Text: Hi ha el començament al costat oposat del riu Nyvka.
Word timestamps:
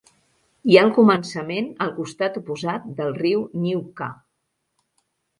Hi 0.69 0.77
ha 0.77 0.83
el 0.85 0.93
començament 0.93 1.67
al 1.85 1.91
costat 1.99 2.39
oposat 2.41 2.87
del 3.01 3.13
riu 3.19 3.43
Nyvka. 3.67 4.09